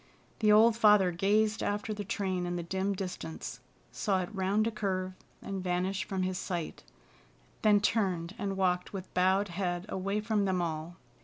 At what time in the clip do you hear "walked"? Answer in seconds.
8.57-8.93